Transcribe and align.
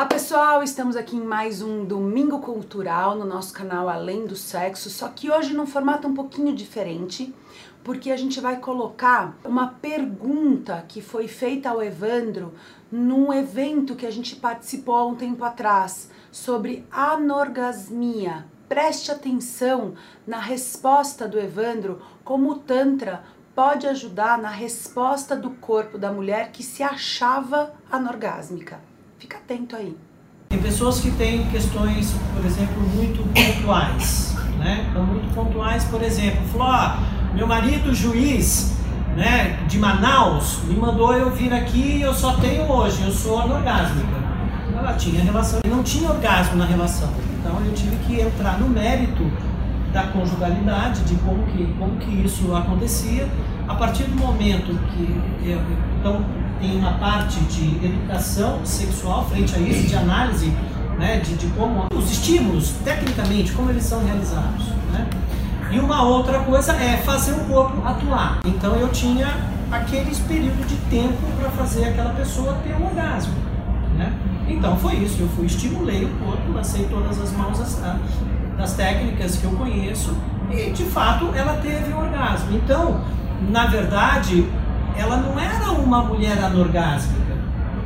Olá 0.00 0.08
pessoal, 0.08 0.62
estamos 0.62 0.96
aqui 0.96 1.14
em 1.14 1.22
mais 1.22 1.60
um 1.60 1.84
Domingo 1.84 2.38
Cultural 2.38 3.14
no 3.14 3.26
nosso 3.26 3.52
canal 3.52 3.86
Além 3.86 4.24
do 4.24 4.34
Sexo, 4.34 4.88
só 4.88 5.10
que 5.10 5.30
hoje 5.30 5.52
num 5.52 5.66
formato 5.66 6.08
um 6.08 6.14
pouquinho 6.14 6.56
diferente 6.56 7.34
porque 7.84 8.10
a 8.10 8.16
gente 8.16 8.40
vai 8.40 8.56
colocar 8.56 9.36
uma 9.44 9.66
pergunta 9.66 10.82
que 10.88 11.02
foi 11.02 11.28
feita 11.28 11.68
ao 11.68 11.82
Evandro 11.82 12.54
num 12.90 13.30
evento 13.30 13.94
que 13.94 14.06
a 14.06 14.10
gente 14.10 14.36
participou 14.36 14.94
há 14.94 15.04
um 15.04 15.16
tempo 15.16 15.44
atrás 15.44 16.10
sobre 16.32 16.82
anorgasmia. 16.90 18.46
Preste 18.70 19.12
atenção 19.12 19.92
na 20.26 20.38
resposta 20.38 21.28
do 21.28 21.38
Evandro, 21.38 22.00
como 22.24 22.52
o 22.52 22.58
Tantra 22.58 23.22
pode 23.54 23.86
ajudar 23.86 24.38
na 24.38 24.48
resposta 24.48 25.36
do 25.36 25.50
corpo 25.50 25.98
da 25.98 26.10
mulher 26.10 26.52
que 26.52 26.62
se 26.62 26.82
achava 26.82 27.74
anorgásmica. 27.92 28.88
Fica 29.20 29.36
atento 29.36 29.76
aí. 29.76 29.94
Tem 30.48 30.58
pessoas 30.58 30.98
que 31.00 31.10
têm 31.10 31.44
questões, 31.48 32.14
por 32.34 32.42
exemplo, 32.42 32.80
muito 32.94 33.22
pontuais, 33.34 34.34
né? 34.58 34.86
Então, 34.88 35.04
muito 35.04 35.34
pontuais, 35.34 35.84
por 35.84 36.02
exemplo, 36.02 36.40
falou, 36.48 36.68
ah, 36.68 36.98
meu 37.34 37.46
marido, 37.46 37.94
juiz, 37.94 38.78
né, 39.14 39.62
de 39.68 39.78
Manaus, 39.78 40.60
me 40.64 40.74
mandou 40.74 41.12
eu 41.12 41.30
vir 41.30 41.52
aqui 41.52 41.98
e 41.98 42.02
eu 42.02 42.14
só 42.14 42.32
tenho 42.38 42.62
hoje, 42.62 43.02
eu 43.02 43.12
sou 43.12 43.38
anorgásmica. 43.38 44.08
Ela 44.74 44.94
tinha 44.94 45.22
relação, 45.22 45.60
não 45.68 45.82
tinha 45.82 46.08
orgasmo 46.08 46.56
na 46.56 46.64
relação. 46.64 47.12
Então 47.38 47.62
eu 47.62 47.74
tive 47.74 47.96
que 48.06 48.22
entrar 48.22 48.58
no 48.58 48.70
mérito 48.70 49.30
da 49.92 50.04
conjugalidade, 50.04 51.02
de 51.02 51.14
como 51.16 51.42
que, 51.44 51.66
como 51.78 51.96
que 51.96 52.24
isso 52.24 52.54
acontecia. 52.54 53.28
A 53.68 53.74
partir 53.74 54.04
do 54.04 54.16
momento 54.16 54.78
que 54.90 55.48
eu, 55.48 55.60
então 55.98 56.24
tem 56.60 56.76
uma 56.76 56.92
parte 56.92 57.40
de 57.40 57.84
educação 57.84 58.60
sexual 58.64 59.24
frente 59.26 59.54
a 59.54 59.58
isso, 59.58 59.88
de 59.88 59.96
análise 59.96 60.52
né, 61.00 61.18
de, 61.24 61.34
de 61.34 61.46
como 61.54 61.86
os 61.94 62.12
estímulos, 62.12 62.72
tecnicamente, 62.84 63.52
como 63.52 63.70
eles 63.70 63.82
são 63.82 64.04
realizados. 64.04 64.66
Né? 64.92 65.08
E 65.72 65.78
uma 65.78 66.02
outra 66.02 66.40
coisa 66.40 66.72
é 66.74 66.98
fazer 66.98 67.32
o 67.32 67.44
corpo 67.46 67.86
atuar. 67.86 68.40
Então 68.44 68.76
eu 68.76 68.88
tinha 68.90 69.34
aqueles 69.72 70.18
períodos 70.20 70.68
de 70.68 70.76
tempo 70.90 71.18
para 71.38 71.48
fazer 71.50 71.86
aquela 71.86 72.10
pessoa 72.10 72.54
ter 72.62 72.74
um 72.74 72.84
orgasmo. 72.84 73.32
Né? 73.96 74.12
Então 74.46 74.76
foi 74.76 74.96
isso, 74.96 75.22
eu 75.22 75.28
fui, 75.28 75.46
estimulei 75.46 76.04
o 76.04 76.08
corpo, 76.24 76.52
lancei 76.52 76.86
todas 76.90 77.20
as 77.20 77.32
mãos 77.32 77.60
das, 78.60 78.74
técnicas 78.74 79.36
que 79.36 79.44
eu 79.44 79.52
conheço 79.52 80.16
e 80.50 80.70
de 80.70 80.84
fato 80.84 81.30
ela 81.34 81.54
teve 81.54 81.92
orgasmo. 81.92 82.56
Então, 82.56 83.00
na 83.48 83.66
verdade, 83.66 84.46
ela 84.96 85.16
não 85.16 85.38
era 85.38 85.72
uma 85.72 86.02
mulher 86.02 86.38
anorgásmica, 86.42 87.34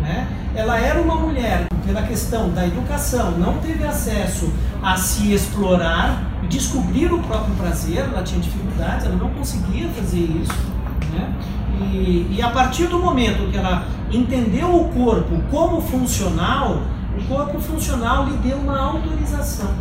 né? 0.00 0.28
Ela 0.54 0.78
era 0.78 1.00
uma 1.00 1.16
mulher 1.16 1.66
pela 1.86 2.02
questão 2.02 2.50
da 2.50 2.66
educação, 2.66 3.32
não 3.32 3.54
teve 3.58 3.84
acesso 3.84 4.52
a 4.82 4.96
se 4.96 5.32
explorar 5.32 6.30
descobrir 6.48 7.12
o 7.12 7.18
próprio 7.20 7.54
prazer, 7.54 7.98
ela 7.98 8.22
tinha 8.22 8.40
dificuldades, 8.40 9.06
ela 9.06 9.14
não 9.14 9.30
conseguia 9.30 9.88
fazer 9.90 10.18
isso. 10.18 10.52
Né? 11.12 11.32
E, 11.80 12.36
e 12.36 12.42
a 12.42 12.50
partir 12.50 12.88
do 12.88 12.98
momento 12.98 13.50
que 13.50 13.56
ela 13.56 13.86
entendeu 14.10 14.74
o 14.74 14.88
corpo 14.88 15.40
como 15.50 15.80
funcional, 15.80 16.82
o 17.16 17.24
corpo 17.28 17.60
funcional 17.60 18.26
lhe 18.26 18.36
deu 18.38 18.58
uma 18.58 18.78
autorização 18.78 19.72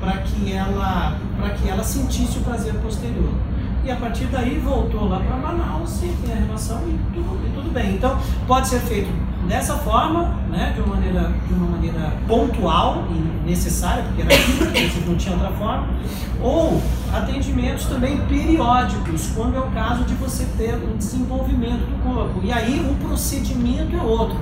para 0.00 0.18
que 0.18 0.52
ela 0.52 1.16
para 1.38 1.50
que 1.50 1.68
ela 1.68 1.84
sentisse 1.84 2.38
o 2.38 2.40
prazer 2.42 2.74
posterior. 2.74 3.32
E 3.84 3.90
a 3.90 3.96
partir 3.96 4.26
daí 4.26 4.58
voltou 4.58 5.08
lá 5.08 5.20
para 5.20 5.36
Manaus 5.36 6.02
e 6.02 6.08
tem 6.22 6.34
a 6.34 6.36
relação 6.36 6.82
e 6.86 6.98
tudo, 7.14 7.46
e 7.46 7.50
tudo 7.54 7.72
bem. 7.72 7.94
Então 7.94 8.18
pode 8.46 8.68
ser 8.68 8.80
feito 8.80 9.08
dessa 9.48 9.74
forma, 9.78 10.34
né, 10.50 10.72
de 10.74 10.80
uma 10.80 10.96
maneira, 10.96 11.32
de 11.46 11.54
uma 11.54 11.66
maneira 11.66 12.12
pontual 12.28 13.04
e 13.10 13.48
necessária, 13.48 14.04
porque 14.04 14.22
era 14.22 14.34
aquilo, 14.34 15.06
não 15.10 15.16
tinha 15.16 15.34
outra 15.34 15.50
forma, 15.52 15.88
ou 16.42 16.80
atendimentos 17.12 17.86
também 17.86 18.18
periódicos, 18.26 19.30
quando 19.34 19.56
é 19.56 19.60
o 19.60 19.70
caso 19.70 20.04
de 20.04 20.14
você 20.14 20.46
ter 20.58 20.74
um 20.74 20.96
desenvolvimento 20.96 21.86
do 21.86 22.02
corpo. 22.02 22.40
E 22.44 22.52
aí 22.52 22.86
o 22.88 22.94
procedimento 23.06 23.96
é 23.96 24.02
outro. 24.02 24.38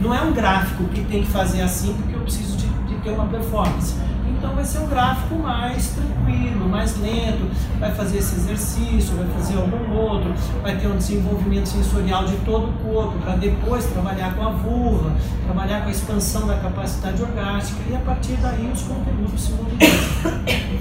Não 0.00 0.14
é 0.14 0.20
um 0.20 0.32
gráfico 0.32 0.84
que 0.84 1.02
tem 1.04 1.22
que 1.22 1.30
fazer 1.30 1.62
assim 1.62 1.94
porque 1.94 2.14
eu 2.14 2.20
preciso 2.20 2.56
de, 2.56 2.66
de 2.66 2.94
ter 3.02 3.10
uma 3.10 3.26
performance 3.26 3.94
então 4.40 4.54
vai 4.54 4.64
ser 4.64 4.78
um 4.78 4.86
gráfico 4.86 5.34
mais 5.34 5.90
tranquilo, 5.90 6.66
mais 6.66 6.98
lento, 6.98 7.50
vai 7.78 7.94
fazer 7.94 8.18
esse 8.18 8.36
exercício, 8.36 9.14
vai 9.14 9.28
fazer 9.34 9.58
algum 9.58 9.94
outro, 9.94 10.32
vai 10.62 10.78
ter 10.78 10.86
um 10.86 10.96
desenvolvimento 10.96 11.66
sensorial 11.66 12.24
de 12.24 12.36
todo 12.38 12.70
o 12.70 12.72
corpo, 12.78 13.18
para 13.18 13.36
depois 13.36 13.84
trabalhar 13.84 14.34
com 14.34 14.42
a 14.42 14.50
vulva, 14.50 15.14
trabalhar 15.44 15.82
com 15.82 15.88
a 15.88 15.90
expansão 15.90 16.46
da 16.46 16.58
capacidade 16.58 17.22
orgástica 17.22 17.82
e 17.90 17.94
a 17.94 17.98
partir 17.98 18.32
daí 18.38 18.66
os 18.72 18.82
conteúdos 18.82 19.42
se 19.42 19.52
movimentam. 19.52 20.80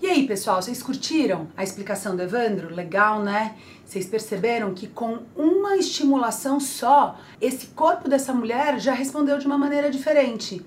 E 0.00 0.06
aí, 0.06 0.26
pessoal, 0.26 0.62
vocês 0.62 0.82
curtiram 0.82 1.46
a 1.54 1.62
explicação 1.62 2.16
do 2.16 2.22
Evandro? 2.22 2.74
Legal, 2.74 3.22
né? 3.22 3.54
Vocês 3.84 4.06
perceberam 4.06 4.72
que 4.72 4.86
com 4.86 5.18
uma 5.36 5.76
estimulação 5.76 6.58
só, 6.58 7.18
esse 7.38 7.66
corpo 7.66 8.08
dessa 8.08 8.32
mulher 8.32 8.80
já 8.80 8.94
respondeu 8.94 9.38
de 9.38 9.46
uma 9.46 9.58
maneira 9.58 9.90
diferente. 9.90 10.64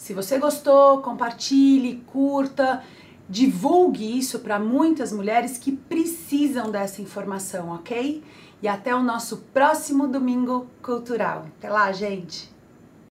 Se 0.00 0.14
você 0.14 0.38
gostou, 0.38 1.02
compartilhe, 1.02 2.02
curta, 2.06 2.82
divulgue 3.28 4.18
isso 4.18 4.38
para 4.38 4.58
muitas 4.58 5.12
mulheres 5.12 5.58
que 5.58 5.72
precisam 5.72 6.70
dessa 6.70 7.02
informação, 7.02 7.68
ok? 7.68 8.24
E 8.62 8.66
até 8.66 8.94
o 8.94 9.02
nosso 9.02 9.36
próximo 9.52 10.08
domingo 10.08 10.66
cultural. 10.82 11.44
Até 11.58 11.68
lá, 11.68 11.92
gente! 11.92 12.50